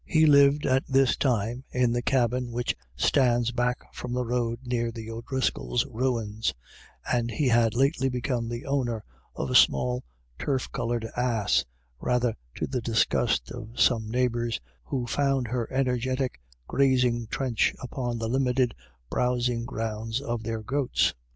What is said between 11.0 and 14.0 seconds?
ass, rather to the disgust of